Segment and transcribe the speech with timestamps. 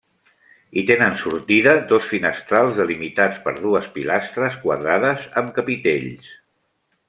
[0.75, 6.37] Hi tenen sortida dos finestrals delimitats per dues pilastres quadrades amb capitells.